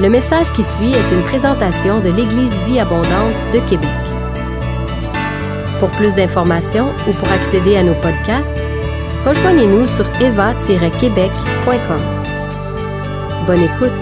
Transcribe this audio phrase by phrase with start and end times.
[0.00, 3.88] Le message qui suit est une présentation de l'Église Vie Abondante de Québec.
[5.78, 8.56] Pour plus d'informations ou pour accéder à nos podcasts,
[9.24, 12.00] rejoignez-nous sur eva-québec.com.
[13.46, 13.92] Bonne écoute!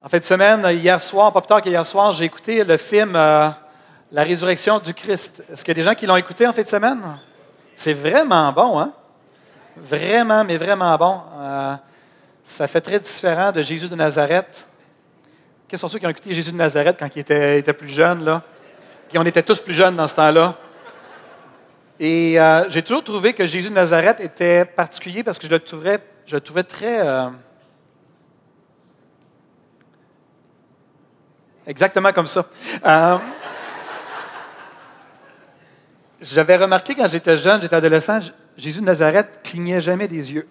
[0.00, 3.16] En fin de semaine, hier soir, pas plus tard qu'hier soir, j'ai écouté le film
[3.16, 3.48] euh,
[4.14, 5.42] La résurrection du Christ.
[5.52, 7.02] Est-ce qu'il y a des gens qui l'ont écouté en fin de semaine?
[7.74, 8.92] C'est vraiment bon, hein?
[9.76, 11.20] Vraiment, mais vraiment bon.
[11.36, 11.74] Euh,
[12.44, 14.68] ça fait très différent de Jésus de Nazareth.
[15.66, 18.40] Quels sont ceux qui ont écouté Jésus de Nazareth quand il était, plus jeune, là?
[19.08, 20.54] Puis on était tous plus jeunes dans ce temps-là.
[21.98, 25.58] Et euh, j'ai toujours trouvé que Jésus de Nazareth était particulier parce que je le
[25.58, 27.04] trouvais, je le trouvais très.
[27.04, 27.30] euh,
[31.66, 32.46] Exactement comme ça.
[36.32, 38.18] J'avais remarqué quand j'étais jeune, j'étais adolescent,
[38.56, 40.46] Jésus de Nazareth clignait jamais des yeux.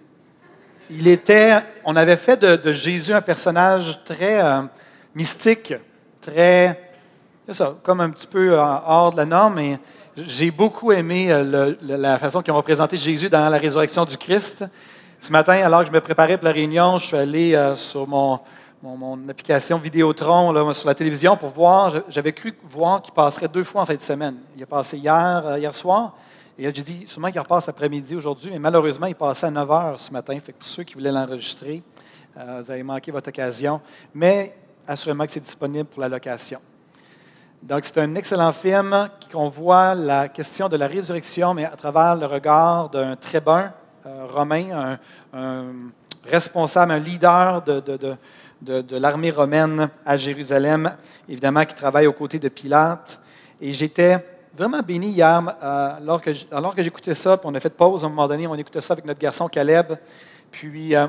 [0.89, 4.61] Il était, on avait fait de, Jésus un personnage très euh,
[5.15, 5.73] mystique,
[6.21, 6.91] très,
[7.49, 9.57] ça, comme un petit peu euh, hors de la norme.
[9.57, 9.79] Et
[10.15, 14.63] j'ai beaucoup aimé euh, la façon qu'ils ont représenté Jésus dans la résurrection du Christ.
[15.19, 18.39] Ce matin, alors que je me préparais pour la réunion, je suis allé sur mon,
[18.83, 21.93] mon, application Vidéotron sur la télévision pour voir.
[22.09, 24.35] J'avais cru voir qu'il passerait deux fois en fin de semaine.
[24.57, 26.13] Il a passé hier, euh, hier soir.
[26.57, 29.97] Et j'ai dit, sûrement qu'il repasse après-midi aujourd'hui, mais malheureusement, il passait à 9 h
[29.99, 30.37] ce matin.
[30.43, 31.81] Fait que pour ceux qui voulaient l'enregistrer,
[32.37, 33.79] euh, vous avez manqué votre occasion.
[34.13, 34.53] Mais
[34.85, 36.59] assurément que c'est disponible pour la location.
[37.61, 42.17] Donc, c'est un excellent film qu'on voit la question de la résurrection, mais à travers
[42.17, 43.71] le regard d'un tribun
[44.05, 44.97] euh, romain,
[45.33, 45.73] un,
[46.25, 48.15] responsable, un leader de, de- de-
[48.63, 50.95] de- l'armée romaine à Jérusalem,
[51.27, 53.19] évidemment, qui travaille aux côtés de Pilate.
[53.59, 54.25] Et j'étais
[54.55, 58.07] vraiment béni hier, euh, alors alors que j'écoutais ça, puis on a fait pause à
[58.07, 59.93] un moment donné, on écoutait ça avec notre garçon Caleb.
[60.51, 61.07] Puis, euh,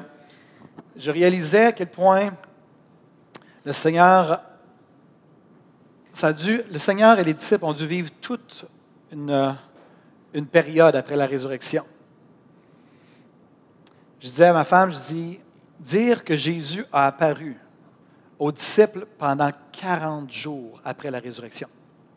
[0.97, 2.33] je réalisais à quel point
[3.65, 4.41] le Seigneur
[6.13, 8.67] ça a dû, le Seigneur et les disciples ont dû vivre toute
[9.13, 9.51] une, euh,
[10.33, 11.85] une période après la résurrection.
[14.21, 15.41] Je disais à ma femme, je dis,
[15.81, 17.57] dire que Jésus a apparu
[18.39, 21.69] aux disciples pendant 40 jours après la résurrection.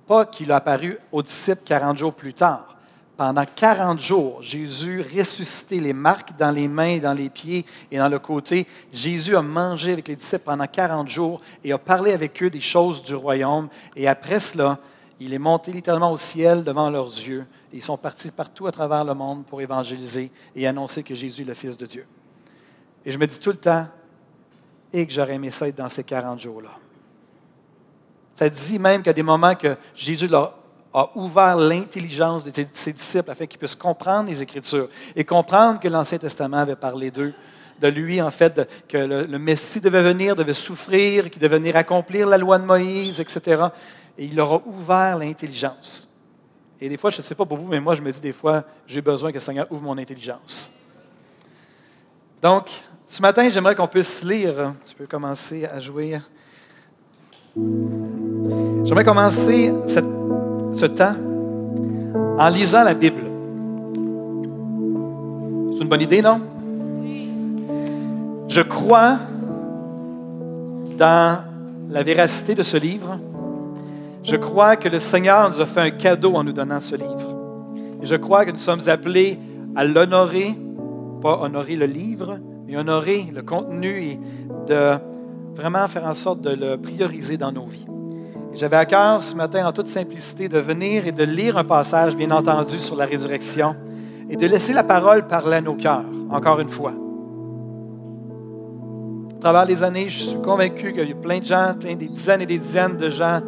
[0.06, 2.78] Pas qu'il a apparu aux disciples 40 jours plus tard.
[3.18, 8.10] Pendant 40 jours, Jésus ressuscité les marques dans les mains, dans les pieds et dans
[8.10, 8.68] le côté.
[8.94, 12.62] Jésus a mangé avec les disciples pendant 40 jours et a parlé avec eux des
[12.62, 13.70] choses du royaume.
[13.96, 14.78] Et après cela,
[15.20, 17.48] il est monté littéralement au ciel devant leurs yeux.
[17.74, 21.46] Ils sont partis partout à travers le monde pour évangéliser et annoncer que Jésus est
[21.46, 22.06] le Fils de Dieu.
[23.08, 23.88] Et je me dis tout le temps,
[24.92, 26.72] et que j'aurais aimé ça être dans ces 40 jours-là.
[28.34, 30.56] Ça dit même qu'à des moments que Jésus leur
[30.94, 35.88] a ouvert l'intelligence de ses- disciples afin qu'ils puissent comprendre les Écritures et comprendre que
[35.88, 37.34] l'Ancien Testament avait parlé d'eux,
[37.80, 41.78] de lui, en fait, que le, le Messie devait venir, devait souffrir, qu'il devait venir
[41.78, 43.68] accomplir la loi de Moïse, etc.
[44.18, 46.10] Et il leur a ouvert l'intelligence.
[46.82, 48.34] Et des fois, je ne sais pas pour vous, mais moi, je me dis des
[48.34, 50.74] fois, j'ai besoin que le Seigneur ouvre mon intelligence.
[52.42, 52.70] Donc,
[53.08, 54.74] ce matin, j'aimerais qu'on puisse lire.
[54.86, 56.20] Tu peux commencer à jouer.
[58.84, 61.16] J'aimerais commencer ce temps
[62.38, 63.24] en lisant la Bible.
[65.72, 66.42] C'est une bonne idée, non?
[68.48, 69.18] Je crois
[70.98, 71.40] dans
[71.90, 73.18] la véracité de ce livre.
[74.24, 77.34] Je crois que le Seigneur nous a fait un cadeau en nous donnant ce livre.
[78.02, 79.40] Je crois que nous sommes appelés
[79.76, 80.56] à l'honorer,
[81.22, 84.20] pas honorer le livre, mais honorer le contenu et
[84.68, 84.98] de
[85.56, 87.86] vraiment faire en sorte de le prioriser dans nos vies.
[88.54, 91.64] Et J'avais à cœur ce matin, en toute simplicité, de venir et de lire un
[91.64, 93.76] passage, bien entendu, sur la résurrection
[94.30, 96.94] et de laisser la parole parler à nos cœurs, encore une fois.
[99.38, 102.08] À travers les années, je suis convaincu qu'il y a plein de gens, plein des
[102.08, 103.40] dizaines et des dizaines de gens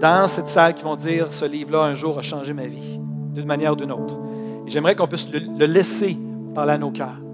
[0.00, 3.00] dans cette salle qui vont dire ce livre-là un jour a changé ma vie,
[3.32, 4.18] d'une manière ou d'une autre.
[4.66, 6.18] Et j'aimerais qu'on puisse le laisser
[6.54, 7.25] parler à nos cœurs.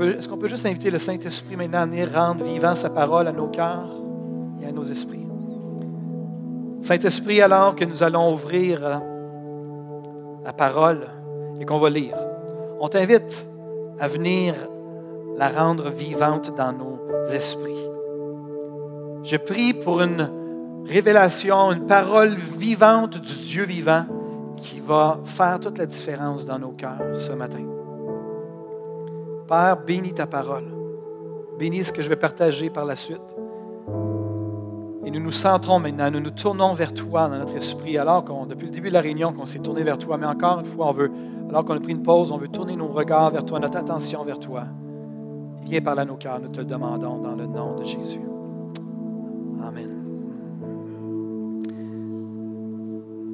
[0.00, 3.32] Est-ce qu'on peut juste inviter le Saint-Esprit maintenant à venir rendre vivant sa parole à
[3.32, 3.90] nos cœurs
[4.62, 5.26] et à nos esprits?
[6.82, 8.96] Saint-Esprit, alors que nous allons ouvrir euh,
[10.44, 11.06] la parole
[11.60, 12.16] et qu'on va lire,
[12.80, 13.46] on t'invite
[14.00, 14.54] à venir
[15.36, 16.98] la rendre vivante dans nos
[17.30, 17.88] esprits.
[19.22, 20.28] Je prie pour une
[20.86, 24.04] révélation, une parole vivante du Dieu vivant
[24.56, 27.71] qui va faire toute la différence dans nos cœurs ce matin.
[29.46, 30.64] Père, bénis ta parole.
[31.58, 33.20] Bénis ce que je vais partager par la suite.
[35.04, 38.46] Et nous nous centrons maintenant, nous nous tournons vers toi dans notre esprit, alors qu'on,
[38.46, 40.16] depuis le début de la réunion, qu'on s'est tourné vers toi.
[40.16, 41.10] Mais encore une fois, on veut,
[41.48, 44.24] alors qu'on a pris une pause, on veut tourner nos regards vers toi, notre attention
[44.24, 44.64] vers toi.
[45.64, 48.20] Viens par là nos cœurs, nous te le demandons dans le nom de Jésus.
[49.64, 49.90] Amen.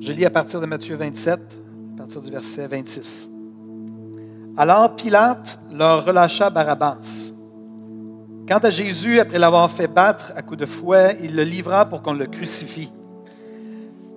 [0.00, 1.58] Je lis à partir de Matthieu 27,
[1.94, 3.30] à partir du verset 26.
[4.60, 7.30] Alors Pilate leur relâcha Barabbas.
[8.48, 12.02] Quant à Jésus, après l'avoir fait battre à coups de fouet, il le livra pour
[12.02, 12.90] qu'on le crucifie.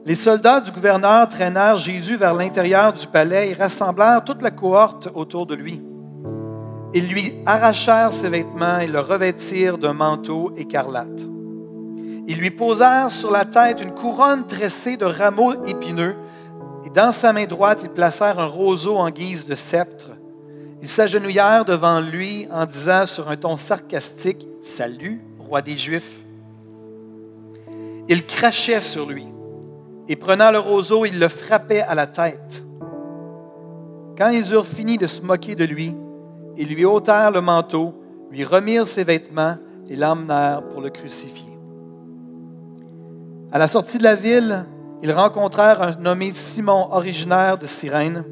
[0.03, 5.09] Les soldats du gouverneur traînèrent Jésus vers l'intérieur du palais et rassemblèrent toute la cohorte
[5.13, 5.79] autour de lui.
[6.95, 11.21] Ils lui arrachèrent ses vêtements et le revêtirent d'un manteau écarlate.
[12.25, 16.15] Ils lui posèrent sur la tête une couronne tressée de rameaux épineux,
[16.83, 20.10] et dans sa main droite, ils placèrent un roseau en guise de sceptre.
[20.81, 26.23] Ils s'agenouillèrent devant lui en disant sur un ton sarcastique, Salut, roi des Juifs.
[28.07, 29.25] Ils crachaient sur lui,
[30.07, 32.65] et prenant le roseau, ils le frappaient à la tête.
[34.17, 35.95] Quand ils eurent fini de se moquer de lui,
[36.57, 37.93] ils lui ôtèrent le manteau,
[38.31, 39.57] lui remirent ses vêtements
[39.87, 41.57] et l'emmenèrent pour le crucifier.
[43.51, 44.65] À la sortie de la ville,
[45.03, 48.23] ils rencontrèrent un nommé Simon, originaire de Cyrène.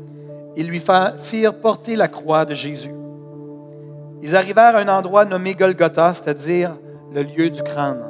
[0.59, 0.81] Ils lui
[1.21, 2.93] firent porter la croix de Jésus.
[4.21, 6.75] Ils arrivèrent à un endroit nommé Golgotha, c'est-à-dire
[7.13, 8.03] le lieu du crâne.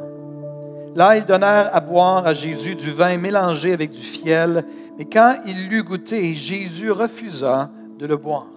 [0.95, 4.65] Là, ils donnèrent à boire à Jésus du vin mélangé avec du fiel,
[4.97, 7.69] mais quand il l'eut goûté, Jésus refusa
[7.99, 8.47] de le boire.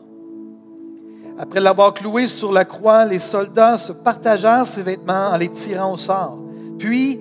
[1.38, 5.92] Après l'avoir cloué sur la croix, les soldats se partagèrent ses vêtements en les tirant
[5.92, 6.38] au sort.
[6.78, 7.20] Puis,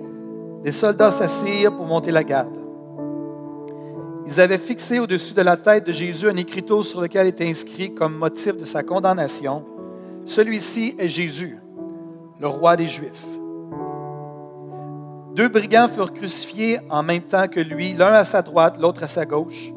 [0.64, 2.61] les soldats s'assirent pour monter la garde.
[4.26, 7.94] Ils avaient fixé au-dessus de la tête de Jésus un écriteau sur lequel était inscrit
[7.94, 9.64] comme motif de sa condamnation,
[10.24, 11.58] Celui-ci est Jésus,
[12.40, 13.26] le roi des Juifs.
[15.34, 19.08] Deux brigands furent crucifiés en même temps que lui, l'un à sa droite, l'autre à
[19.08, 19.72] sa gauche.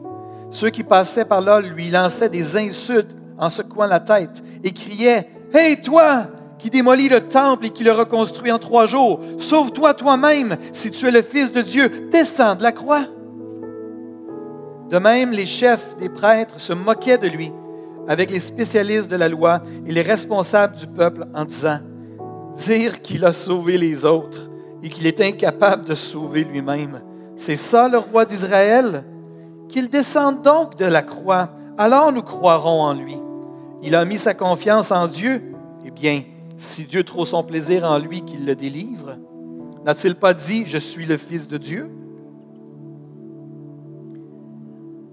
[0.52, 5.28] Ceux qui passaient par là lui lançaient des insultes en secouant la tête et criait
[5.54, 6.28] Hé, toi
[6.60, 11.08] qui démolis le temple et qui le reconstruit en trois jours, sauve-toi toi-même si tu
[11.08, 13.06] es le Fils de Dieu, descends de la croix.
[14.90, 17.52] De même, les chefs des prêtres se moquaient de lui
[18.08, 21.80] avec les spécialistes de la loi et les responsables du peuple en disant
[22.56, 24.50] Dire qu'il a sauvé les autres
[24.84, 27.02] et qu'il est incapable de sauver lui-même,
[27.36, 29.04] c'est ça le roi d'Israël?
[29.68, 33.18] Qu'il descende donc de la croix, alors nous croirons en lui
[33.86, 35.44] il a mis sa confiance en Dieu,
[35.86, 36.24] eh bien,
[36.58, 39.16] si Dieu trouve son plaisir en lui, qu'il le délivre.
[39.86, 41.92] N'a-t-il pas dit, je suis le Fils de Dieu?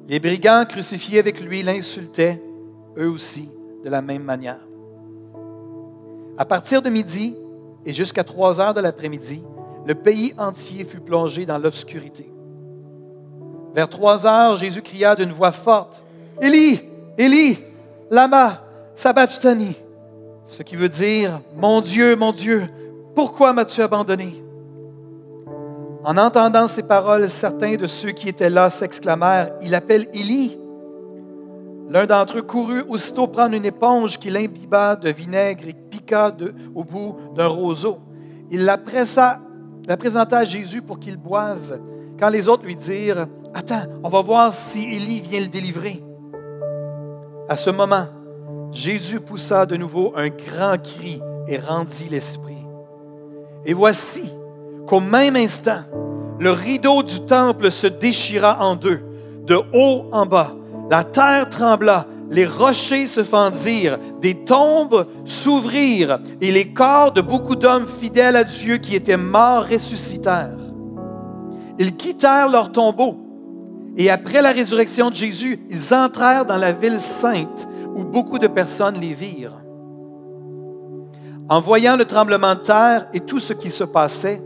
[0.09, 2.43] Les brigands crucifiés avec lui l'insultaient,
[2.97, 3.49] eux aussi,
[3.85, 4.61] de la même manière.
[6.37, 7.35] À partir de midi
[7.85, 9.43] et jusqu'à trois heures de l'après-midi,
[9.87, 12.33] le pays entier fut plongé dans l'obscurité.
[13.75, 16.05] Vers trois heures, Jésus cria d'une voix forte,
[16.41, 16.81] Élie,
[17.17, 17.59] Élie,
[18.11, 18.63] lama
[18.95, 19.77] sabachthani,
[20.45, 22.67] ce qui veut dire Mon Dieu, mon Dieu,
[23.15, 24.43] pourquoi m'as-tu abandonné?
[26.05, 30.59] En entendant ces paroles, certains de ceux qui étaient là s'exclamèrent Il appelle Élie.
[31.89, 36.33] L'un d'entre eux courut aussitôt prendre une éponge qu'il imbiba de vinaigre et piqua
[36.75, 37.99] au bout d'un roseau.
[38.51, 39.41] Il la, pressa,
[39.87, 41.79] la présenta à Jésus pour qu'il boive.
[42.19, 46.03] Quand les autres lui dirent Attends, on va voir si Élie vient le délivrer.
[47.49, 48.07] À ce moment,
[48.73, 52.65] Jésus poussa de nouveau un grand cri et rendit l'esprit.
[53.65, 54.33] Et voici
[54.87, 55.83] qu'au même instant,
[56.39, 59.01] le rideau du temple se déchira en deux,
[59.47, 60.53] de haut en bas.
[60.91, 67.57] La terre trembla, les rochers se fendirent, des tombes s'ouvrirent, et les corps de beaucoup
[67.57, 70.59] d'hommes fidèles à Dieu qui étaient morts ressuscitèrent.
[71.79, 73.17] Ils quittèrent leurs tombeaux
[73.97, 78.47] et après la résurrection de Jésus, ils entrèrent dans la ville sainte où beaucoup de
[78.47, 79.61] personnes les virent.
[81.49, 84.43] En voyant le tremblement de terre et tout ce qui se passait,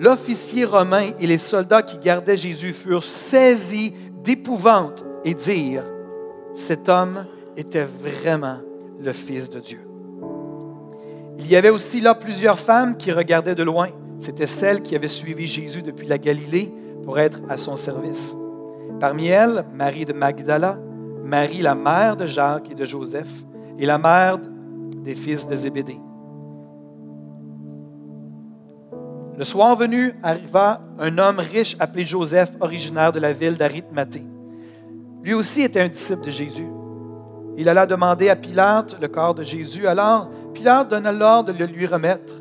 [0.00, 3.92] l'officier romain et les soldats qui gardaient Jésus furent saisis
[4.24, 5.84] d'épouvante et dirent,
[6.54, 7.26] cet homme
[7.56, 8.58] était vraiment
[8.98, 9.80] le Fils de Dieu.
[11.38, 13.88] Il y avait aussi là plusieurs femmes qui regardaient de loin.
[14.18, 16.72] C'étaient celles qui avaient suivi Jésus depuis la Galilée
[17.04, 18.36] pour être à son service.
[18.98, 20.78] Parmi elles, Marie de Magdala,
[21.24, 23.30] Marie la mère de Jacques et de Joseph,
[23.78, 24.38] et la mère
[24.96, 25.98] des fils de Zébédée.
[29.40, 34.26] Le soir venu arriva un homme riche appelé Joseph, originaire de la ville d'Arimathée.
[35.22, 36.68] Lui aussi était un disciple de Jésus.
[37.56, 39.86] Il alla demander à Pilate le corps de Jésus.
[39.86, 42.34] Alors Pilate donna l'ordre de le lui remettre.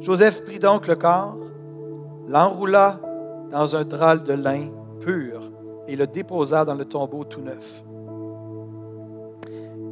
[0.00, 1.36] Joseph prit donc le corps,
[2.26, 2.98] l'enroula
[3.52, 5.40] dans un drap de lin pur
[5.86, 7.84] et le déposa dans le tombeau tout neuf,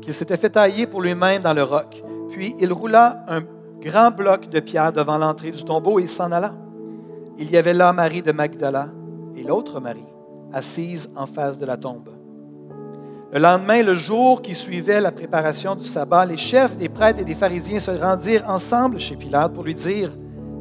[0.00, 2.02] qu'il s'était fait tailler pour lui-même dans le roc.
[2.30, 3.42] Puis il roula un
[3.80, 6.54] grand bloc de pierre devant l'entrée du tombeau et s'en alla.
[7.38, 8.88] Il y avait là Marie de Magdala
[9.36, 10.06] et l'autre Marie,
[10.52, 12.10] assise en face de la tombe.
[13.32, 17.24] Le lendemain, le jour qui suivait la préparation du sabbat, les chefs des prêtres et
[17.24, 20.10] des pharisiens se rendirent ensemble chez Pilate pour lui dire,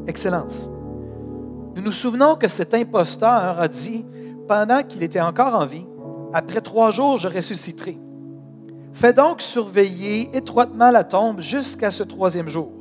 [0.05, 0.69] Excellence,
[1.75, 4.05] nous nous souvenons que cet imposteur a dit,
[4.47, 5.85] pendant qu'il était encore en vie,
[6.33, 7.97] Après trois jours, je ressusciterai.
[8.93, 12.76] Fais donc surveiller étroitement la tombe jusqu'à ce troisième jour.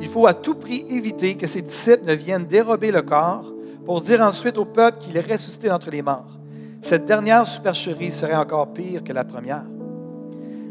[0.00, 3.52] Il faut à tout prix éviter que ses disciples ne viennent dérober le corps
[3.84, 6.38] pour dire ensuite au peuple qu'il est ressuscité d'entre les morts.
[6.82, 9.64] Cette dernière supercherie serait encore pire que la première.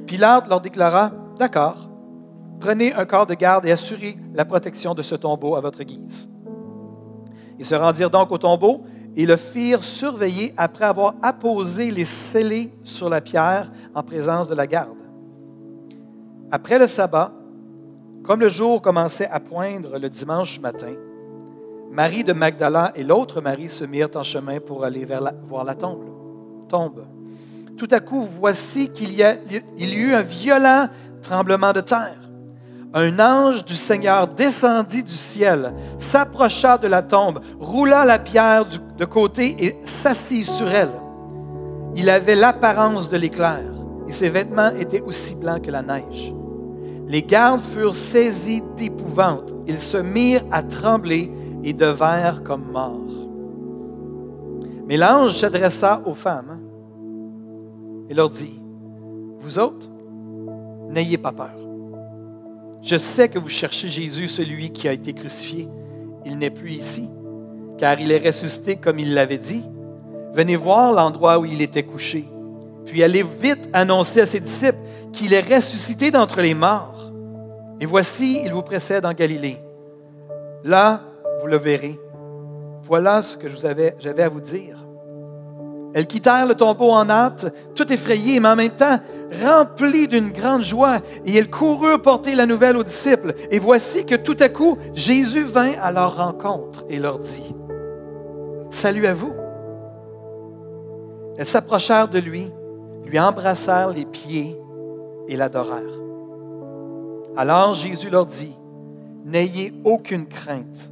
[0.05, 1.89] Pilate leur déclara, D'accord,
[2.61, 6.29] prenez un corps de garde et assurez la protection de ce tombeau à votre guise.
[7.59, 8.83] Ils se rendirent donc au tombeau
[9.15, 14.55] et le firent surveiller après avoir apposé les scellés sur la pierre en présence de
[14.55, 14.97] la garde.
[16.51, 17.31] Après le sabbat,
[18.25, 20.93] comme le jour commençait à poindre le dimanche matin,
[21.91, 25.75] Marie de Magdala et l'autre Marie se mirent en chemin pour aller vers voir la
[25.75, 26.05] tombe.
[26.67, 27.05] tombe.
[27.77, 29.23] Tout à coup, voici qu'il y,
[29.77, 30.89] y eut un violent
[31.21, 32.25] tremblement de terre
[32.95, 38.65] un ange du Seigneur descendit du ciel, s'approcha de la tombe, roula la pierre
[38.97, 40.91] de côté et s'assit sur elle.
[41.93, 43.65] Il avait l'apparence de l'éclair
[44.07, 46.33] et ses vêtements étaient aussi blancs que la neige.
[47.07, 49.53] Les gardes furent saisis d'épouvante.
[49.67, 51.31] Ils se mirent à trembler
[51.63, 53.01] et devinrent comme morts.
[54.87, 56.59] Mais l'ange s'adressa aux femmes
[58.09, 58.61] et leur dit,
[59.39, 59.89] Vous autres,
[60.89, 61.55] n'ayez pas peur.
[62.81, 65.67] Je sais que vous cherchez Jésus, celui qui a été crucifié.
[66.23, 67.09] Il n'est plus ici,
[67.79, 69.63] car il est ressuscité comme il l'avait dit.
[70.33, 72.29] Venez voir l'endroit où il était couché,
[72.85, 74.77] puis allez vite annoncer à ses disciples
[75.13, 76.94] qu'il est ressuscité d'entre les morts.
[77.79, 79.57] Et voici, il vous précède en Galilée.
[80.63, 81.01] Là,
[81.41, 81.99] vous le verrez.
[82.81, 84.85] Voilà ce que j'avais à vous dire.
[85.95, 88.99] Elles quittèrent le tombeau en hâte, tout effrayées, mais en même temps
[89.43, 93.33] remplies d'une grande joie, et elles coururent porter la nouvelle aux disciples.
[93.49, 97.55] Et voici que tout à coup, Jésus vint à leur rencontre et leur dit,
[98.71, 99.31] Salut à vous.
[101.37, 102.51] Elles s'approchèrent de lui,
[103.05, 104.57] lui embrassèrent les pieds
[105.29, 106.04] et l'adorèrent.
[107.37, 108.55] Alors Jésus leur dit,
[109.25, 110.91] N'ayez aucune crainte.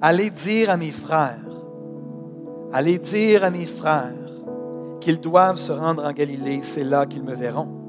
[0.00, 1.38] Allez dire à mes frères,
[2.72, 4.14] allez dire à mes frères
[5.00, 7.79] qu'ils doivent se rendre en Galilée, c'est là qu'ils me verront.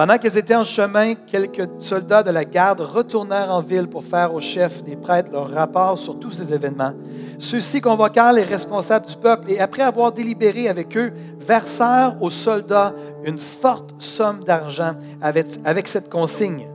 [0.00, 4.32] Pendant qu'ils étaient en chemin, quelques soldats de la garde retournèrent en ville pour faire
[4.32, 6.94] au chef des prêtres leur rapport sur tous ces événements.
[7.38, 12.94] Ceux-ci convoquèrent les responsables du peuple et après avoir délibéré avec eux, versèrent aux soldats
[13.24, 16.66] une forte somme d'argent avec, avec cette consigne.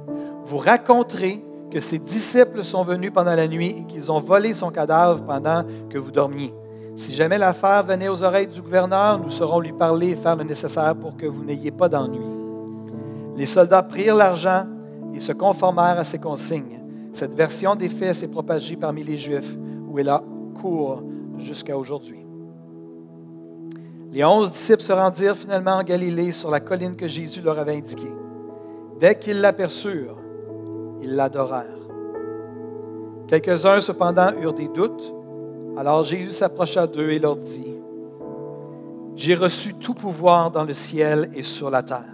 [0.43, 4.69] Vous raconterez que ses disciples sont venus pendant la nuit et qu'ils ont volé son
[4.69, 6.53] cadavre pendant que vous dormiez.
[6.95, 10.43] Si jamais l'affaire venait aux oreilles du gouverneur, nous saurons lui parler et faire le
[10.43, 12.44] nécessaire pour que vous n'ayez pas d'ennui.
[13.35, 14.65] Les soldats prirent l'argent
[15.13, 16.79] et se conformèrent à ses consignes.
[17.13, 19.55] Cette version des faits s'est propagée parmi les Juifs,
[19.89, 20.23] où elle a
[20.59, 21.03] cours
[21.37, 22.25] jusqu'à aujourd'hui.
[24.11, 27.75] Les onze disciples se rendirent finalement en Galilée sur la colline que Jésus leur avait
[27.75, 28.13] indiquée.
[28.99, 30.17] Dès qu'ils l'aperçurent,
[31.01, 31.87] ils l'adorèrent.
[33.27, 35.13] Quelques-uns cependant eurent des doutes
[35.77, 37.73] alors Jésus s'approcha d'eux et leur dit,
[39.15, 42.13] J'ai reçu tout pouvoir dans le ciel et sur la terre.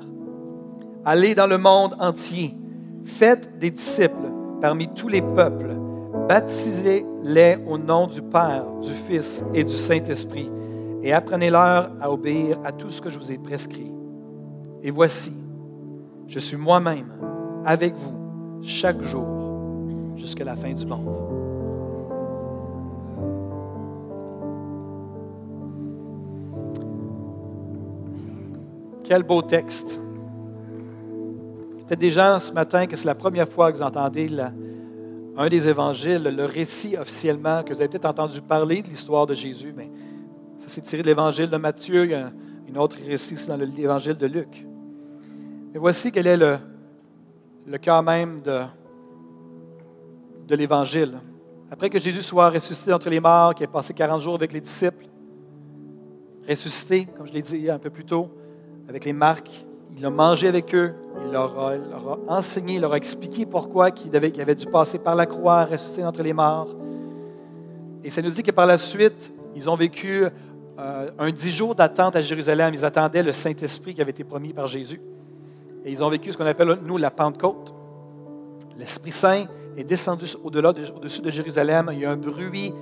[1.03, 2.55] Allez dans le monde entier,
[3.03, 4.31] faites des disciples
[4.61, 5.75] parmi tous les peuples,
[6.29, 10.51] baptisez-les au nom du Père, du Fils et du Saint-Esprit,
[11.01, 13.91] et apprenez-leur à obéir à tout ce que je vous ai prescrit.
[14.83, 15.33] Et voici,
[16.27, 17.11] je suis moi-même
[17.65, 18.13] avec vous
[18.61, 19.25] chaque jour
[20.15, 21.19] jusqu'à la fin du monde.
[29.03, 29.99] Quel beau texte.
[31.91, 34.29] A des gens ce matin que c'est la première fois que vous entendez
[35.35, 39.33] un des évangiles, le récit officiellement, que vous avez peut-être entendu parler de l'histoire de
[39.33, 39.91] Jésus, mais
[40.55, 42.31] ça s'est tiré de l'évangile de Matthieu, il y a
[42.73, 44.65] un autre récit aussi dans l'évangile de Luc.
[45.73, 46.57] Mais voici quel est le,
[47.77, 48.61] cœur même de,
[50.47, 51.19] de l'évangile.
[51.69, 54.61] Après que Jésus soit ressuscité entre les morts, qu'il ait passé 40 jours avec les
[54.61, 55.07] disciples,
[56.47, 58.29] ressuscité, comme je l'ai dit un peu plus tôt,
[58.87, 59.67] avec les marques.
[60.01, 60.95] Il a mangé avec eux.
[61.23, 61.75] Il leur a,
[62.27, 66.03] enseigné, il leur a expliqué pourquoi il avait, avait, dû passer par la croix, ressusciter
[66.03, 66.69] entre les morts.
[68.03, 70.25] Et ça nous dit que par la suite, ils ont vécu
[70.79, 72.73] euh, un dix jours d'attente à Jérusalem.
[72.73, 74.99] Ils attendaient le Saint-Esprit qui avait été promis par Jésus.
[75.85, 77.71] Et ils ont vécu ce qu'on appelle, nous, la Pentecôte.
[78.79, 79.45] L'Esprit Saint
[79.77, 81.91] est descendu au-delà, au-dessus de Jérusalem.
[81.93, 82.73] Il y a un bruit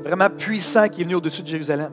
[0.00, 1.90] vraiment puissant qui est venu au-dessus de Jérusalem.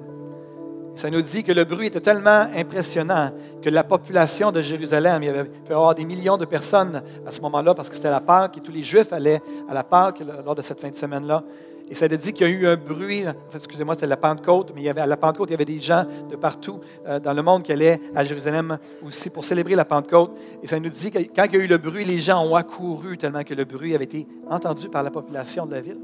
[0.95, 3.31] Ça nous dit que le bruit était tellement impressionnant
[3.61, 7.31] que la population de Jérusalem, il y avait fait avoir des millions de personnes à
[7.31, 10.21] ce moment-là parce que c'était la Pâque et tous les Juifs allaient à la Pâque
[10.45, 11.43] lors de cette fin de semaine-là.
[11.89, 14.83] Et ça nous dit qu'il y a eu un bruit, excusez-moi, c'était la Pentecôte, mais
[14.83, 17.63] il à la Pentecôte, il y avait des gens de partout euh, dans le monde
[17.63, 20.37] qui allaient à Jérusalem aussi pour célébrer la Pentecôte.
[20.61, 22.55] Et ça nous dit que quand il y a eu le bruit, les gens ont
[22.55, 25.97] accouru tellement que le bruit avait été entendu par la population de la ville.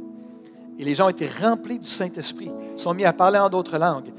[0.79, 4.11] Et les gens ont été remplis du Saint-Esprit, sont mis à parler en d'autres langues.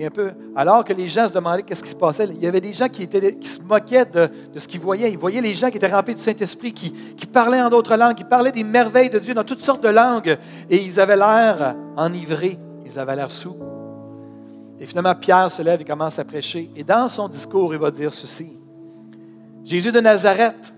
[0.00, 2.46] Et un peu, alors que les gens se demandaient qu'est-ce qui se passait, il y
[2.46, 5.12] avait des gens qui, étaient, se moquaient de, ce qu'ils voyaient.
[5.12, 8.14] Ils voyaient les gens qui étaient remplis du Saint-Esprit, qui, qui parlaient en d'autres langues,
[8.14, 10.38] qui parlaient des merveilles de Dieu dans toutes sortes de langues.
[10.70, 13.54] Et ils avaient l'air enivrés, ils avaient l'air sous.
[14.78, 16.70] Et finalement, Pierre se lève et commence à prêcher.
[16.74, 18.58] Et dans son discours, il va dire ceci.
[19.64, 20.72] Jésus de Nazareth,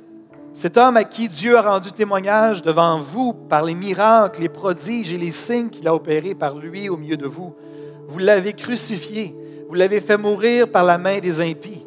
[0.53, 5.13] cet homme à qui Dieu a rendu témoignage devant vous par les miracles, les prodiges
[5.13, 7.55] et les signes qu'il a opérés par lui au milieu de vous,
[8.13, 9.35] vous l'avez crucifié,
[9.69, 11.87] vous l'avez fait mourir par la main des impies,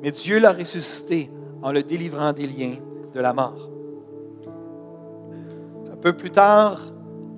[0.00, 1.28] mais Dieu l'a ressuscité
[1.60, 2.76] en le délivrant des liens
[3.12, 3.68] de la mort.
[5.92, 6.80] Un peu plus tard,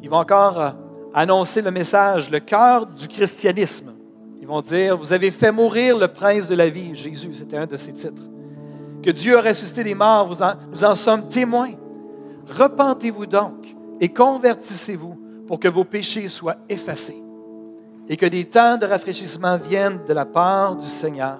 [0.02, 0.74] ils vont encore
[1.14, 3.94] annoncer le message, le cœur du christianisme.
[4.40, 7.66] Ils vont dire, vous avez fait mourir le prince de la vie, Jésus, c'était un
[7.66, 8.24] de ses titres
[9.02, 10.36] que Dieu a ressuscité des morts,
[10.70, 11.70] nous en sommes témoins.
[12.46, 15.16] Repentez-vous donc et convertissez-vous
[15.46, 17.22] pour que vos péchés soient effacés
[18.08, 21.38] et que des temps de rafraîchissement viennent de la part du Seigneur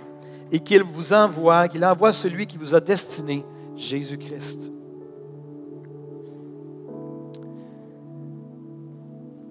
[0.53, 3.45] et qu'il vous envoie, qu'il envoie celui qui vous a destiné,
[3.77, 4.73] Jésus-Christ.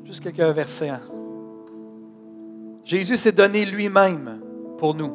[0.03, 0.89] Juste quelques versets.
[0.89, 1.01] Hein.
[2.83, 4.39] Jésus s'est donné lui-même
[4.77, 5.13] pour nous,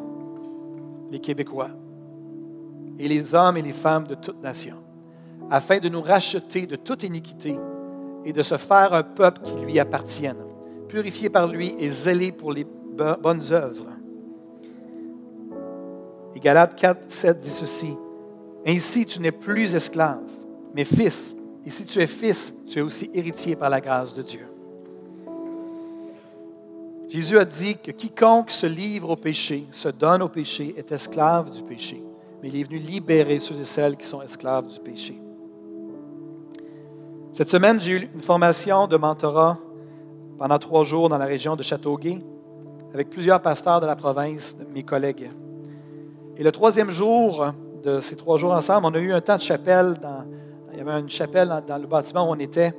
[1.10, 1.70] les Québécois
[2.98, 4.76] et les hommes et les femmes de toute nation,
[5.50, 7.58] afin de nous racheter de toute iniquité
[8.24, 10.36] et de se faire un peuple qui lui appartienne,
[10.92, 13.88] purifié par lui et zélé pour les bonnes œuvres.
[16.36, 17.96] Et Galates 4, 7 dit ceci.
[18.66, 20.30] Ainsi, tu n'es plus esclave,
[20.74, 21.34] mais fils.
[21.64, 24.46] Et si tu es fils, tu es aussi héritier par la grâce de Dieu.
[27.08, 31.50] Jésus a dit que quiconque se livre au péché, se donne au péché, est esclave
[31.50, 32.02] du péché
[32.42, 35.16] mais il est venu libérer ceux et celles qui sont esclaves du péché.
[37.32, 39.58] Cette semaine, j'ai eu une formation de mentorat
[40.38, 42.22] pendant trois jours dans la région de Châteauguay
[42.94, 45.30] avec plusieurs pasteurs de la province, mes collègues.
[46.36, 49.42] Et le troisième jour de ces trois jours ensemble, on a eu un temps de
[49.42, 49.94] chapelle.
[50.72, 52.74] Il y avait une chapelle dans, le bâtiment où on était.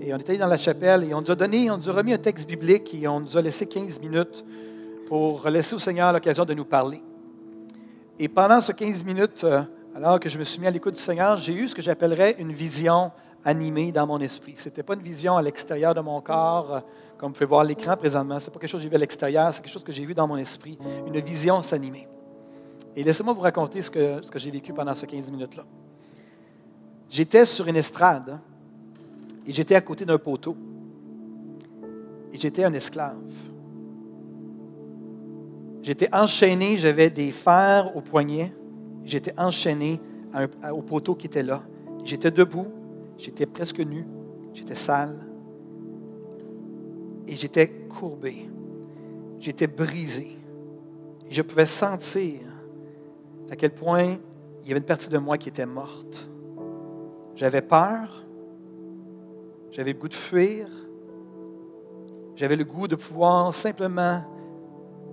[0.00, 2.12] Et on était dans la chapelle et on nous a donné, on nous a remis
[2.12, 4.44] un texte biblique et on nous a laissé 15 minutes
[5.06, 7.02] pour laisser au Seigneur l'occasion de nous parler.
[8.18, 9.62] Et pendant ces 15 minutes, euh,
[9.94, 12.36] alors que je me suis mis à l'écoute du Seigneur, j'ai eu ce que j'appellerais
[12.38, 13.10] une vision
[13.46, 14.54] animée dans mon esprit.
[14.56, 16.80] Ce n'était pas une vision à l'extérieur de mon corps, euh,
[17.16, 18.38] comme vous pouvez voir l'écran présentement.
[18.40, 20.04] Ce n'est pas quelque chose que j'ai vu à l'extérieur, c'est quelque chose que j'ai
[20.04, 20.76] vu dans mon esprit.
[21.06, 22.08] Une vision s'animer.
[22.96, 25.64] Et laissez-moi vous raconter ce que, ce que j'ai vécu pendant ces 15 minutes-là.
[27.08, 28.40] J'étais sur une estrade
[29.46, 30.56] et j'étais à côté d'un poteau.
[32.32, 33.16] Et j'étais un esclave.
[35.82, 38.52] J'étais enchaîné, j'avais des fers au poignet.
[39.04, 40.00] J'étais enchaîné
[40.72, 41.62] au poteau qui était là.
[42.02, 42.66] J'étais debout,
[43.18, 44.06] j'étais presque nu,
[44.52, 45.18] j'étais sale.
[47.26, 48.48] Et j'étais courbé.
[49.38, 50.38] J'étais brisé.
[51.28, 52.40] Et je pouvais sentir
[53.50, 54.18] à quel point
[54.62, 56.28] il y avait une partie de moi qui était morte.
[57.34, 58.24] J'avais peur.
[59.70, 60.68] J'avais le goût de fuir.
[62.34, 64.24] J'avais le goût de pouvoir simplement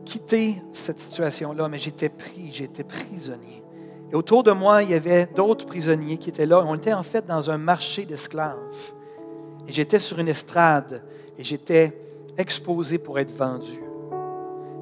[0.06, 3.63] quitter cette situation-là, mais j'étais pris, j'étais prisonnier.
[4.14, 6.64] Et autour de moi, il y avait d'autres prisonniers qui étaient là.
[6.68, 8.94] On était en fait dans un marché d'esclaves.
[9.68, 11.02] Et j'étais sur une estrade
[11.36, 12.00] et j'étais
[12.38, 13.82] exposé pour être vendu.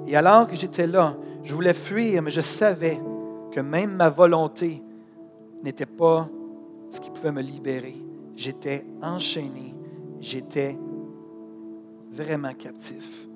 [0.06, 3.00] Et alors que j'étais là, je voulais fuir, mais je savais
[3.52, 4.84] que même ma volonté
[5.63, 6.28] n'était pas
[6.89, 7.96] ce qui pouvait me libérer.
[8.36, 9.74] J'étais enchaîné,
[10.20, 10.78] j'étais
[12.12, 13.28] vraiment captif.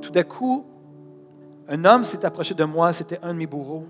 [0.00, 0.64] Tout d'un coup,
[1.68, 3.86] un homme s'est approché de moi, c'était un de mes bourreaux.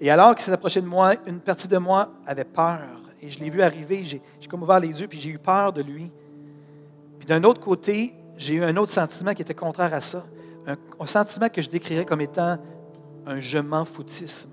[0.00, 2.80] Et alors qu'il s'est approché de moi, une partie de moi avait peur.
[3.22, 5.82] Et je l'ai vu arriver, j'ai comme ouvert les yeux, puis j'ai eu peur de
[5.82, 6.10] lui.
[7.18, 10.24] Puis d'un autre côté, j'ai eu un autre sentiment qui était contraire à ça.
[10.66, 12.58] Un, sentiment que je décrirais comme étant
[13.26, 14.50] un je m'en foutisme.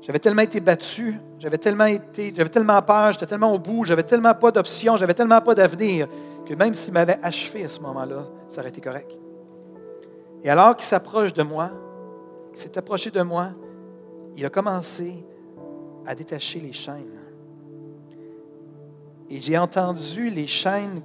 [0.00, 4.02] J'avais tellement été battu, j'avais tellement été, j'avais tellement peur, j'étais tellement au bout, j'avais
[4.02, 6.08] tellement pas d'options, j'avais tellement pas d'avenir
[6.46, 9.10] que même s'il m'avait achevé à ce moment-là, ça aurait été correct.
[10.42, 11.70] Et alors qu'il s'approche de moi,
[12.52, 13.50] qu'il s'est approché de moi,
[14.36, 15.24] il a commencé
[16.06, 17.20] à détacher les chaînes.
[19.30, 21.00] Et j'ai entendu les chaînes,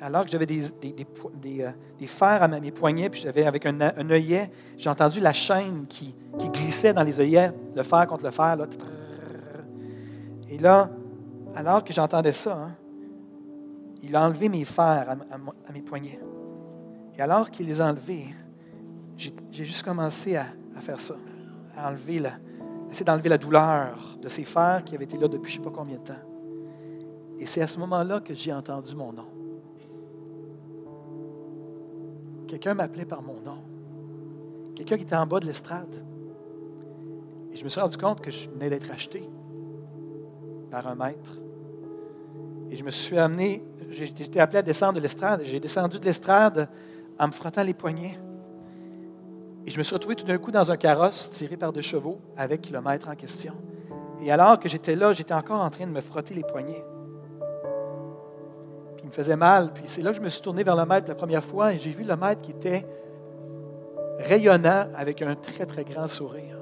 [0.00, 4.50] alors que j'avais des, des, euh, fers à mes poignets, puis j'avais avec un, œillet,
[4.76, 6.14] j'ai entendu la chaîne qui,
[6.52, 8.56] glissait dans les œillets, le fer contre le fer.
[8.56, 8.66] Là.
[10.50, 10.90] Et là,
[11.54, 12.72] alors que j'entendais ça, hein,
[14.02, 16.18] il a enlevé mes fers à, mes poignets.
[17.16, 18.34] Et alors qu'il les a enlevés,
[19.16, 20.46] j'ai juste commencé à,
[20.80, 21.14] faire ça,
[21.76, 22.32] à enlever la,
[22.92, 25.70] essayer d'enlever la douleur de ces fers qui avaient été là depuis je ne sais
[25.70, 26.14] pas combien de temps.
[27.38, 29.26] Et c'est à ce moment-là que j'ai entendu mon nom.
[32.46, 33.58] Quelqu'un m'appelait par mon nom.
[34.76, 36.04] Quelqu'un qui était en bas de l'estrade.
[37.50, 39.28] Et je me suis rendu compte que je venais d'être acheté
[40.70, 41.38] par un maître.
[42.70, 45.42] Et je me suis amené, j'ai été appelé à descendre de l'estrade.
[45.44, 46.68] J'ai descendu de l'estrade
[47.18, 48.18] en me frottant les poignets.
[49.66, 52.20] Et je me suis retrouvé tout d'un coup dans un carrosse tiré par deux chevaux
[52.36, 53.54] avec le maître en question.
[54.20, 56.84] Et alors que j'étais là, j'étais encore en train de me frotter les poignets.
[58.96, 59.72] Puis il me faisait mal.
[59.72, 61.78] Puis c'est là que je me suis tourné vers le maître la première fois et
[61.78, 62.86] j'ai vu le maître qui était
[64.18, 66.56] rayonnant avec un très, très grand sourire.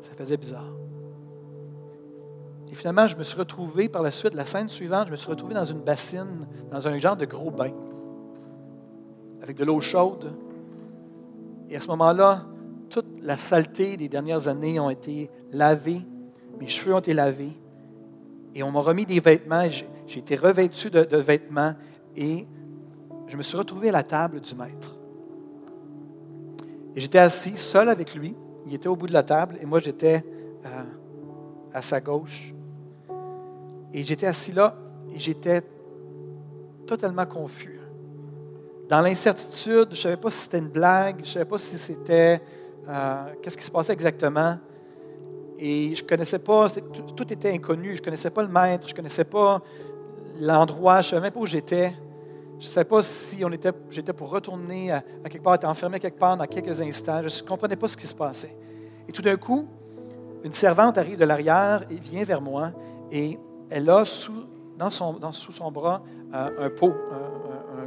[0.00, 0.72] Ça faisait bizarre.
[2.70, 5.28] Et finalement, je me suis retrouvé par la suite, la scène suivante, je me suis
[5.28, 7.70] retrouvé dans une bassine, dans un genre de gros bain,
[9.40, 10.32] avec de l'eau chaude.
[11.70, 12.46] Et à ce moment-là,
[12.90, 16.02] toute la saleté des dernières années ont été lavées,
[16.60, 17.56] mes cheveux ont été lavés,
[18.54, 19.66] et on m'a remis des vêtements,
[20.06, 21.74] j'ai été revêtu de, de vêtements,
[22.16, 22.46] et
[23.26, 24.96] je me suis retrouvé à la table du maître.
[26.94, 28.34] Et j'étais assis seul avec lui.
[28.66, 30.24] Il était au bout de la table et moi j'étais
[30.64, 30.82] euh,
[31.72, 32.54] à sa gauche.
[33.92, 34.76] Et j'étais assis là
[35.12, 35.62] et j'étais
[36.86, 37.80] totalement confus.
[38.88, 41.78] Dans l'incertitude, je ne savais pas si c'était une blague, je ne savais pas si
[41.78, 42.40] c'était.
[42.86, 44.58] Euh, qu'est-ce qui se passait exactement.
[45.58, 47.96] Et je ne connaissais pas, tout, était inconnu.
[47.96, 49.62] Je ne connaissais pas le maître, je ne connaissais pas
[50.38, 51.94] l'endroit, je ne savais même pas où j'étais.
[52.58, 53.42] Je ne savais pas si
[53.90, 57.26] j'étais pour retourner à, quelque part, être enfermé quelque part dans quelques instants.
[57.26, 58.54] Je ne comprenais pas ce qui se passait.
[59.08, 59.66] Et tout d'un coup,
[60.44, 62.72] une servante arrive de l'arrière et vient vers moi
[63.10, 63.38] et
[63.70, 64.44] elle a sous,
[64.76, 66.02] dans son, sous son bras
[66.34, 66.94] euh, un pot,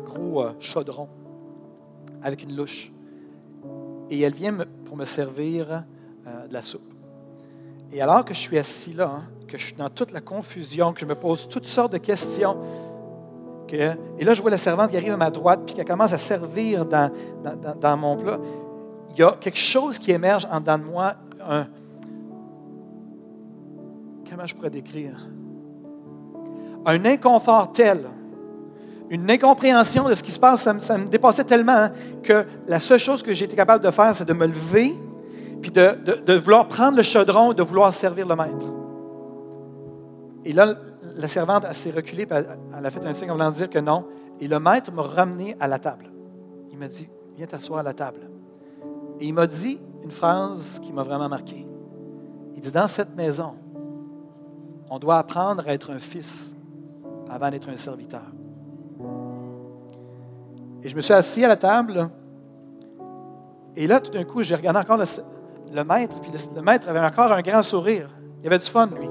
[0.07, 1.07] gros euh, chaudron
[2.21, 2.91] avec une louche.
[4.09, 5.83] Et elle vient pour me servir
[6.25, 6.93] euh, de la soupe.
[7.91, 10.93] Et alors que je suis assis là, hein, que je suis dans toute la confusion,
[10.93, 12.57] que je me pose toutes sortes de questions,
[13.69, 16.17] et là je vois la servante qui arrive à ma droite, puis qui commence à
[16.17, 17.11] servir dans,
[17.79, 18.39] dans, mon plat,
[19.11, 21.15] il y a quelque chose qui émerge en dedans de moi,
[21.45, 21.67] un,
[24.29, 25.29] comment je pourrais décrire?
[26.85, 28.07] un inconfort tel,
[29.09, 31.91] une incompréhension de ce qui se passe, ça me, dépassait tellement hein,
[32.23, 34.95] que la seule chose que j'étais capable de faire, c'est de me lever,
[35.61, 38.67] puis de, vouloir prendre le chaudron, de vouloir servir le maître.
[40.45, 40.75] Et là,
[41.15, 44.05] la servante s'est reculée, puis elle, a fait un signe en voulant dire que non.
[44.39, 46.11] Et le maître m'a ramené à la table.
[46.71, 48.29] Il m'a dit, viens t'asseoir à la table.
[49.19, 51.65] Et il m'a dit une phrase qui m'a vraiment marqué.
[52.55, 53.55] Il dit, dans cette maison,
[54.89, 56.55] on doit apprendre à être un fils
[57.29, 58.21] avant d'être un serviteur.
[60.83, 62.09] Et je me suis assis à la table.
[63.75, 66.19] Et là, tout d'un coup, j'ai regardé encore le, maître.
[66.21, 68.09] Puis le, maître avait encore un grand sourire.
[68.41, 69.09] Il avait du fun, lui.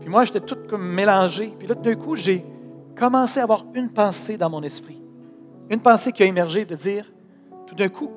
[0.00, 1.54] Puis moi, j'étais tout comme mélangé.
[1.58, 2.44] Puis là, tout d'un coup, j'ai
[2.96, 5.02] commencé à avoir une pensée dans mon esprit.
[5.70, 7.04] Une pensée qui a émergé de dire,
[7.66, 8.10] tout d'un coup,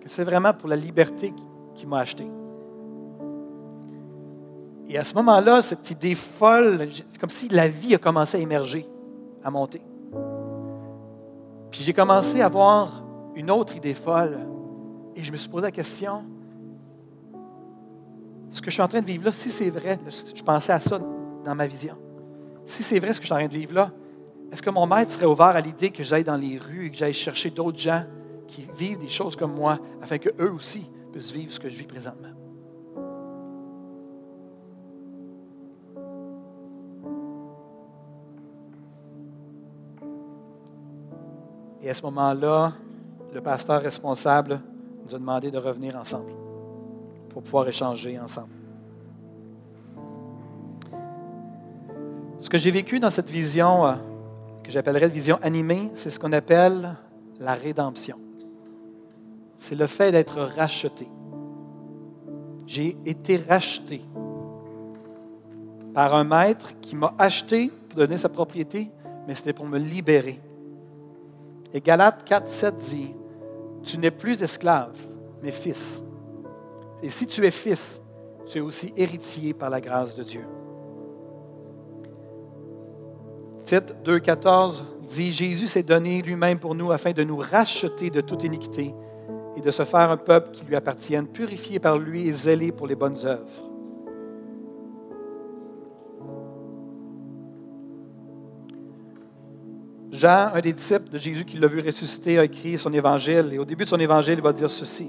[0.00, 1.32] que c'est vraiment pour la liberté
[1.74, 2.26] qui m'a acheté.
[4.88, 8.86] Et à ce moment-là, cette idée folle, comme si la vie a commencé à émerger,
[9.42, 9.82] à monter.
[11.74, 13.02] Puis j'ai commencé à avoir
[13.34, 14.38] une autre idée folle.
[15.16, 16.24] Et je me suis posé la question,
[18.48, 19.98] ce que je suis en train de vivre là, si c'est vrai,
[20.36, 21.00] je pensais à ça
[21.44, 21.96] dans ma vision.
[22.64, 23.90] Si c'est vrai ce que je suis en train de vivre là,
[24.52, 26.96] est-ce que mon maître serait ouvert à l'idée que j'aille dans les rues et que
[26.96, 28.04] j'aille chercher d'autres gens
[28.46, 31.86] qui vivent des choses comme moi afin qu'eux aussi puissent vivre ce que je vis
[31.86, 32.43] présentement?
[41.84, 42.72] Et à ce moment-là,
[43.34, 44.58] le pasteur responsable
[45.04, 46.32] nous a demandé de revenir ensemble
[47.28, 48.54] pour pouvoir échanger ensemble.
[52.40, 53.92] Ce que j'ai vécu dans cette vision, euh,
[54.62, 56.96] que j'appellerais vision animée, c'est ce qu'on appelle
[57.38, 58.18] la rédemption.
[59.58, 61.06] C'est le fait d'être racheté.
[62.66, 64.00] J'ai été racheté
[65.92, 68.90] par un maître qui m'a acheté pour donner sa propriété,
[69.28, 70.40] mais c'était pour me libérer.
[71.74, 73.14] Et Galates 4, 7 dit,
[73.82, 74.96] tu n'es plus esclave,
[75.42, 76.04] mais fils.
[77.02, 78.00] Et si tu es fils,
[78.46, 80.44] tu es aussi héritier par la grâce de Dieu.
[83.64, 88.44] Tite 2,14 dit Jésus s'est donné lui-même pour nous afin de nous racheter de toute
[88.44, 88.94] iniquité
[89.56, 92.86] et de se faire un peuple qui lui appartienne, purifié par lui et zélé pour
[92.86, 93.73] les bonnes œuvres.
[100.24, 103.50] Jean, un des disciples de Jésus qui l'a vu ressusciter, a écrit son évangile.
[103.52, 105.06] Et au début de son évangile, il va dire ceci.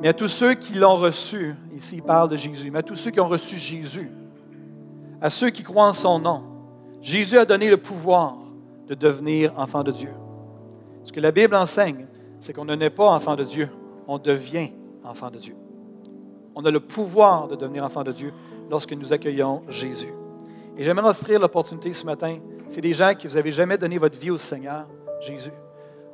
[0.00, 2.96] Mais à tous ceux qui l'ont reçu, ici il parle de Jésus, mais à tous
[2.96, 4.10] ceux qui ont reçu Jésus,
[5.20, 6.42] à ceux qui croient en son nom,
[7.02, 8.36] Jésus a donné le pouvoir
[8.88, 10.10] de devenir enfant de Dieu.
[11.04, 12.06] Ce que la Bible enseigne,
[12.40, 13.68] c'est qu'on ne naît pas enfant de Dieu,
[14.08, 14.70] on devient
[15.04, 15.54] enfant de Dieu.
[16.56, 18.32] On a le pouvoir de devenir enfant de Dieu
[18.68, 20.12] lorsque nous accueillons Jésus.
[20.76, 22.38] Et j'aimerais offrir l'opportunité ce matin,
[22.74, 24.88] c'est des gens qui vous avez jamais donné votre vie au Seigneur,
[25.20, 25.52] Jésus.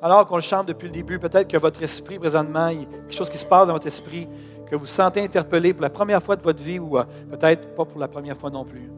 [0.03, 2.87] Alors qu'on le chante depuis le début, peut-être que votre esprit présentement, il y a
[2.87, 4.29] quelque chose qui se passe dans votre esprit,
[4.66, 7.75] que vous vous sentez interpellé pour la première fois de votre vie ou euh, peut-être
[7.75, 8.90] pas pour la première fois non plus.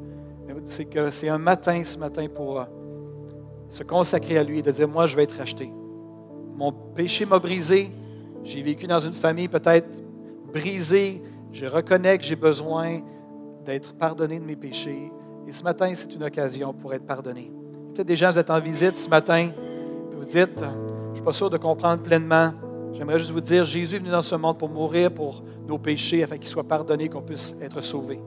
[0.65, 2.65] C'est que c'est un matin ce matin pour euh,
[3.69, 5.73] se consacrer à lui et de dire, moi je vais être racheté.
[6.57, 7.93] Mon péché m'a brisé,
[8.43, 10.03] j'ai vécu dans une famille peut-être
[10.53, 11.23] brisée,
[11.53, 13.03] je reconnais que j'ai besoin
[13.65, 15.13] d'être pardonné de mes péchés.
[15.47, 17.53] Et ce matin, c'est une occasion pour être pardonné.
[17.95, 19.51] Peut-être des gens, vous êtes en visite ce matin,
[20.17, 22.53] vous dites, je ne suis pas sûr de comprendre pleinement.
[22.93, 26.23] J'aimerais juste vous dire, Jésus est venu dans ce monde pour mourir pour nos péchés
[26.23, 28.21] afin qu'il soit pardonné, qu'on puisse être sauvé.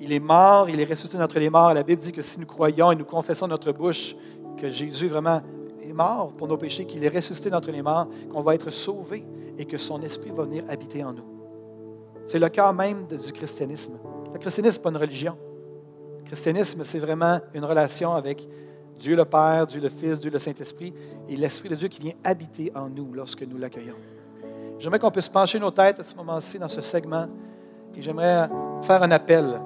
[0.00, 1.74] Il est mort, il est ressuscité d'entre les morts.
[1.74, 4.14] La Bible dit que si nous croyons et nous confessons notre bouche
[4.56, 5.40] que Jésus vraiment
[5.82, 9.24] est mort pour nos péchés, qu'il est ressuscité d'entre les morts, qu'on va être sauvé
[9.58, 11.24] et que son esprit va venir habiter en nous.
[12.24, 13.94] C'est le cœur même du christianisme.
[14.32, 15.36] Le christianisme, ce n'est pas une religion.
[16.18, 18.46] Le christianisme, c'est vraiment une relation avec
[18.98, 20.92] Dieu le Père, Dieu le Fils, Dieu le Saint-Esprit
[21.28, 23.96] et l'Esprit de Dieu qui vient habiter en nous lorsque nous l'accueillons.
[24.78, 27.28] J'aimerais qu'on puisse pencher nos têtes à ce moment-ci dans ce segment
[27.94, 28.48] et j'aimerais
[28.82, 29.60] faire un appel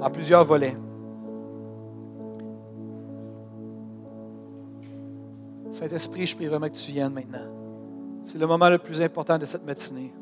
[0.00, 0.76] en plusieurs volets.
[5.70, 7.46] Saint-Esprit, je prie vraiment que tu viennes maintenant.
[8.24, 10.12] C'est le moment le plus important de cette matinée.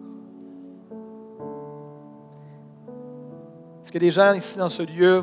[3.86, 5.22] Est-ce que des gens ici dans ce lieu,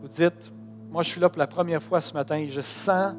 [0.00, 0.50] vous dites,
[0.88, 3.12] moi je suis là pour la première fois ce matin et je sens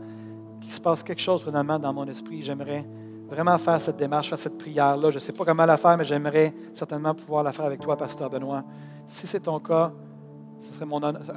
[0.60, 2.42] qu'il se passe quelque chose présentement dans mon esprit.
[2.42, 2.84] J'aimerais
[3.28, 5.12] vraiment faire cette démarche, faire cette prière-là.
[5.12, 7.96] Je ne sais pas comment la faire, mais j'aimerais certainement pouvoir la faire avec toi,
[7.96, 8.64] Pasteur Benoît.
[9.06, 9.92] Si c'est ton cas,
[10.60, 10.88] ce serait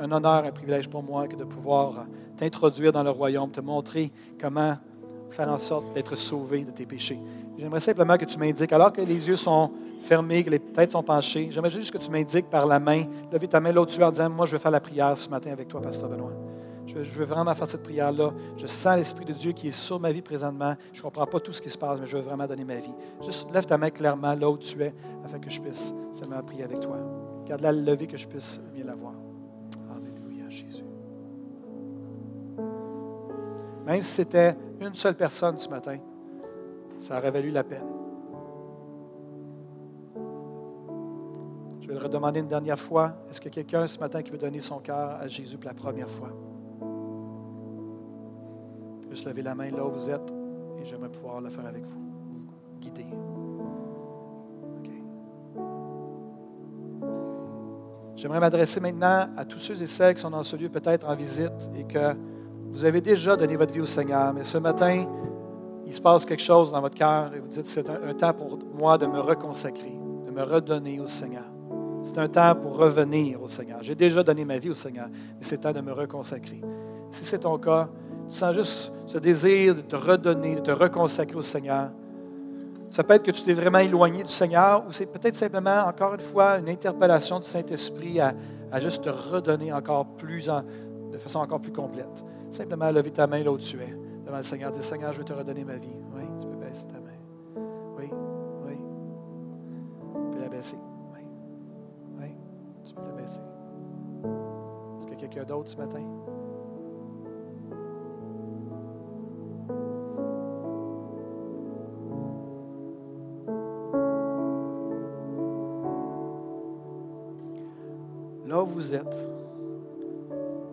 [0.00, 2.06] un honneur, un privilège pour moi que de pouvoir
[2.38, 4.10] t'introduire dans le royaume, te montrer
[4.40, 4.78] comment
[5.28, 7.18] faire en sorte d'être sauvé de tes péchés.
[7.58, 11.02] J'aimerais simplement que tu m'indiques, alors que les yeux sont fermés, que les têtes sont
[11.02, 14.30] penchées, j'aimerais juste que tu m'indiques par la main, lever ta main es en disant,
[14.30, 16.32] moi je vais faire la prière ce matin avec toi, Pasteur Benoît.
[16.86, 18.32] Je veux, vraiment faire cette prière-là.
[18.56, 20.74] Je sens l'Esprit de Dieu qui est sur ma vie présentement.
[20.92, 22.76] Je ne comprends pas tout ce qui se passe, mais je veux vraiment donner ma
[22.76, 22.92] vie.
[23.22, 24.92] Juste lève ta main clairement là où tu es,
[25.24, 26.98] afin que je puisse seulement prier avec toi.
[27.46, 29.14] Garde-la levée, que je puisse bien la voir.
[29.94, 30.84] Alléluia, Jésus.
[33.86, 35.98] Même si c'était une seule personne ce matin,
[36.98, 38.01] ça aurait valu la peine.
[41.92, 43.12] Vais le redemander une dernière fois.
[43.30, 46.08] Est-ce que quelqu'un ce matin qui veut donner son cœur à Jésus pour la première
[46.08, 46.30] fois?
[49.10, 50.32] Juste lever la main là où vous êtes
[50.80, 52.00] et j'aimerais pouvoir le faire avec vous,
[52.30, 53.06] vous guider.
[58.16, 61.14] J'aimerais m'adresser maintenant à tous ceux et celles qui sont dans ce lieu, peut-être en
[61.14, 62.14] visite, et que
[62.70, 65.06] vous avez déjà donné votre vie au Seigneur, mais ce matin,
[65.84, 68.58] il se passe quelque chose dans votre cœur et vous dites, c'est un, temps pour
[68.78, 69.92] moi de me reconsacrer,
[70.26, 71.44] de me redonner au Seigneur.
[72.02, 73.78] C'est un temps pour revenir au Seigneur.
[73.82, 76.60] J'ai déjà donné ma vie au Seigneur, mais c'est temps de me reconsacrer.
[77.10, 77.88] Si c'est ton cas,
[78.28, 81.90] tu sens juste ce désir de te redonner, de te reconsacrer au Seigneur.
[82.90, 86.14] Ça peut être que tu t'es vraiment éloigné du Seigneur ou c'est peut-être simplement, encore
[86.14, 88.34] une fois, une interpellation du Saint-Esprit à,
[88.80, 90.50] juste te redonner encore plus,
[91.10, 92.24] de façon encore plus complète.
[92.50, 94.70] Simplement lever ta main là où tu es devant le Seigneur.
[94.70, 95.88] Dis, Seigneur, je veux te redonner ma vie.
[105.42, 106.02] Quelqu'un d'autre ce matin?
[118.46, 119.16] Là où vous êtes,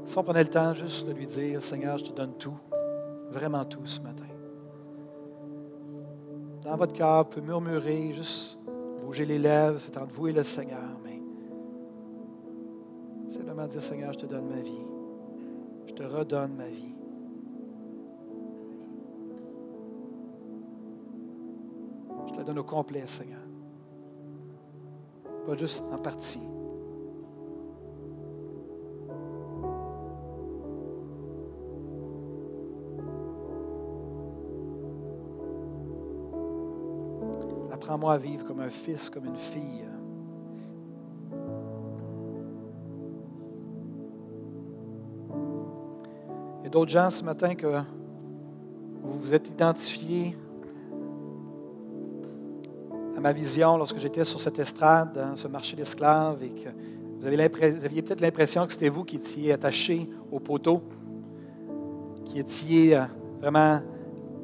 [0.06, 2.58] si on prenait le temps juste de lui dire, Seigneur, je te donne tout,
[3.32, 4.26] vraiment tout ce matin.
[6.64, 8.60] Dans votre cœur, vous pouvez murmurer, juste
[9.02, 10.99] bouger les lèvres, c'est entre vous et le Seigneur.
[13.30, 14.86] Simplement dire, Seigneur, je te donne ma vie.
[15.86, 16.96] Je te redonne ma vie.
[22.28, 23.40] Je te la donne au complet, Seigneur.
[25.46, 26.42] Pas juste en partie.
[37.72, 39.86] Apprends-moi à vivre comme un fils, comme une fille.
[46.70, 47.68] D'autres gens ce matin que
[49.04, 50.38] vous vous êtes identifiés
[53.18, 56.70] à ma vision lorsque j'étais sur cette estrade, dans ce marché d'esclaves, et que
[57.20, 60.82] vous aviez peut-être l'impression que c'était vous qui étiez attaché au poteau,
[62.24, 63.04] qui étiez euh,
[63.42, 63.82] vraiment,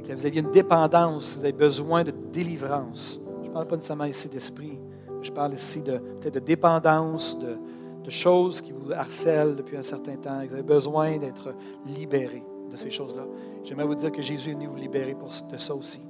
[0.03, 3.21] que vous aviez une dépendance, vous avez besoin de délivrance.
[3.43, 4.77] Je ne parle pas nécessairement ici d'esprit,
[5.21, 7.57] je parle ici de, peut-être de dépendance, de,
[8.05, 10.45] de choses qui vous harcèlent depuis un certain temps.
[10.45, 11.53] Vous avez besoin d'être
[11.85, 13.25] libéré de ces choses-là.
[13.63, 16.01] J'aimerais vous dire que Jésus est venu vous libérer de ça aussi.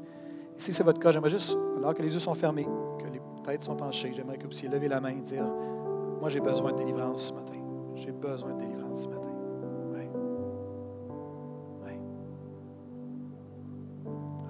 [0.58, 2.68] Et si c'est votre cas, j'aimerais juste, alors que les yeux sont fermés,
[3.00, 5.46] que les têtes sont penchées, j'aimerais que vous puissiez lever la main et dire
[6.20, 7.54] Moi, j'ai besoin de délivrance ce matin.
[7.96, 9.30] J'ai besoin de délivrance ce matin.
[9.94, 10.08] Oui.
[11.86, 11.94] Oui.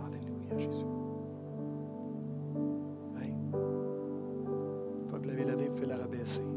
[0.06, 0.86] Alléluia, Jésus.
[3.16, 3.34] Oui.
[5.02, 6.55] Une fois que vous l'avez levé, vous pouvez la rabaisser.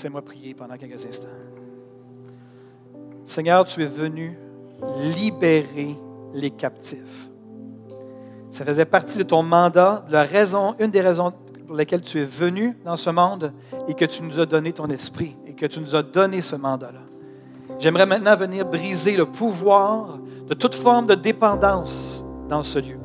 [0.00, 1.28] Laissez-moi prier pendant quelques instants.
[3.26, 4.34] Seigneur, tu es venu
[5.14, 5.94] libérer
[6.32, 7.28] les captifs.
[8.50, 11.34] Ça faisait partie de ton mandat, de la raison, une des raisons
[11.66, 13.52] pour lesquelles tu es venu dans ce monde
[13.88, 16.56] et que tu nous as donné ton esprit et que tu nous as donné ce
[16.56, 17.02] mandat-là.
[17.78, 22.96] J'aimerais maintenant venir briser le pouvoir de toute forme de dépendance dans ce lieu.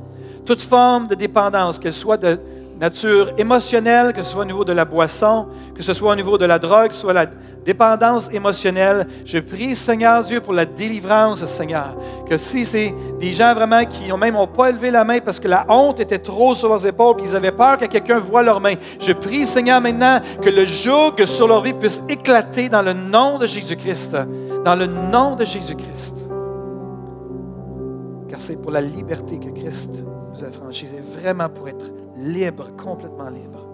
[0.45, 2.39] Toute forme de dépendance, qu'elle soit de
[2.79, 6.37] nature émotionnelle, que ce soit au niveau de la boisson, que ce soit au niveau
[6.37, 7.25] de la drogue, soit la
[7.65, 9.07] dépendance émotionnelle.
[9.25, 11.95] Je prie, Seigneur Dieu, pour la délivrance, Seigneur.
[12.29, 15.39] Que si c'est des gens vraiment qui ont même n'ont pas élevé la main parce
[15.39, 18.43] que la honte était trop sur leurs épaules, puis ils avaient peur que quelqu'un voie
[18.43, 18.75] leurs mains.
[18.99, 23.37] Je prie, Seigneur, maintenant que le joug sur leur vie puisse éclater dans le nom
[23.37, 24.17] de Jésus-Christ.
[24.63, 26.24] Dans le nom de Jésus-Christ.
[28.35, 33.29] Car c'est pour la liberté que Christ nous a franchisé, vraiment pour être libre, complètement
[33.29, 33.69] libre.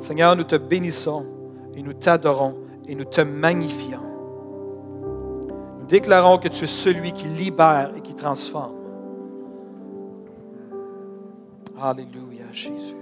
[0.00, 1.26] Seigneur, nous te bénissons
[1.74, 2.54] et nous t'adorons
[2.88, 4.00] et nous te magnifions.
[5.80, 8.76] Nous déclarons que tu es celui qui libère et qui transforme.
[11.78, 13.01] Alléluia, Jésus.